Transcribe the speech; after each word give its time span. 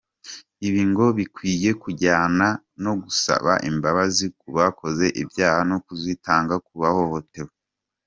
Ibi 0.67 0.81
ngo 0.89 1.05
bikwiye 1.17 1.69
kujyana 1.83 2.47
no 2.83 2.93
gusaba 3.03 3.51
imbabazi 3.69 4.25
ku 4.39 4.47
bakoze 4.57 5.05
ibyaha 5.21 5.59
no 5.71 5.77
kuzitanga 5.85 6.55
ku 6.65 6.73
bahohotewe. 6.81 7.53